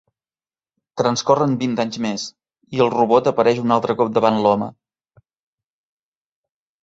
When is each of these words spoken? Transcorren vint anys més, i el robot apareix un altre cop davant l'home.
Transcorren 0.99 1.51
vint 1.63 1.75
anys 1.83 1.99
més, 2.05 2.23
i 2.77 2.81
el 2.85 2.89
robot 2.95 3.29
apareix 3.31 3.61
un 3.65 3.75
altre 3.75 3.97
cop 3.99 4.15
davant 4.15 4.41
l'home. 4.45 4.73